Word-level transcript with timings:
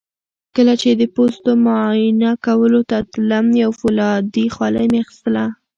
کله 0.55 0.73
چې 0.81 0.89
د 0.93 1.03
پوستو 1.15 1.51
معاینه 1.65 2.31
کولو 2.45 2.81
ته 2.89 2.97
تلم 3.13 3.45
یو 3.63 3.71
فولادي 3.79 4.45
خولۍ 4.55 4.85
مې 4.91 4.99
اخیستله. 5.03 5.45